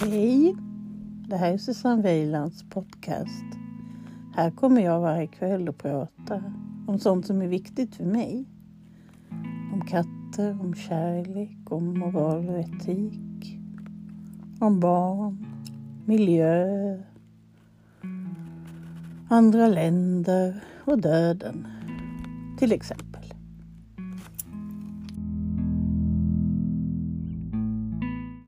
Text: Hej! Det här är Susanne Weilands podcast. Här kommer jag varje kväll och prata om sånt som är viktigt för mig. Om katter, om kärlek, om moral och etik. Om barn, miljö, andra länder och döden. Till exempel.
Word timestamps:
Hej! 0.00 0.56
Det 1.28 1.36
här 1.36 1.52
är 1.52 1.58
Susanne 1.58 2.02
Weilands 2.02 2.64
podcast. 2.70 3.44
Här 4.34 4.50
kommer 4.50 4.80
jag 4.80 5.00
varje 5.00 5.26
kväll 5.26 5.68
och 5.68 5.78
prata 5.78 6.42
om 6.86 6.98
sånt 6.98 7.26
som 7.26 7.42
är 7.42 7.46
viktigt 7.46 7.94
för 7.94 8.04
mig. 8.04 8.44
Om 9.72 9.86
katter, 9.88 10.60
om 10.60 10.74
kärlek, 10.74 11.58
om 11.70 11.98
moral 11.98 12.48
och 12.48 12.58
etik. 12.58 13.58
Om 14.60 14.80
barn, 14.80 15.46
miljö, 16.04 17.02
andra 19.28 19.68
länder 19.68 20.64
och 20.84 20.98
döden. 20.98 21.66
Till 22.58 22.72
exempel. 22.72 23.34